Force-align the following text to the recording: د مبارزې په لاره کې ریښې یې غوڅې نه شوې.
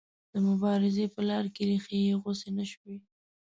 د 0.31 0.33
مبارزې 0.47 1.05
په 1.13 1.21
لاره 1.27 1.49
کې 1.55 1.63
ریښې 1.69 1.97
یې 2.07 2.13
غوڅې 2.21 2.49
نه 2.57 2.65
شوې. 2.71 2.95